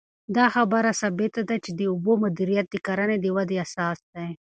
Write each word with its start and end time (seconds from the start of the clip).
دا 0.35 0.45
خبره 0.55 0.91
ثابته 1.01 1.41
ده 1.49 1.55
چې 1.63 1.71
د 1.79 1.81
اوبو 1.91 2.13
مدیریت 2.23 2.67
د 2.71 2.75
کرنې 2.87 3.17
د 3.21 3.25
ودې 3.35 3.57
اساس 3.65 3.97
دی. 4.13 4.27